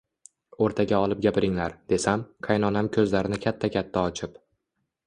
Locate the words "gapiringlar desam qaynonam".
1.25-2.91